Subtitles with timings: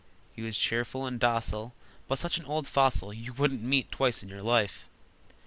[0.33, 1.75] He was cheerful and docile,
[2.07, 4.89] But such an old fossil You wouldn't meet twice in your life.